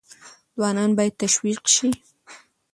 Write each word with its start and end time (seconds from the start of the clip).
ځوانان 0.55 0.89
باید 0.97 1.13
تشویق 1.21 1.61
شي. 1.75 1.89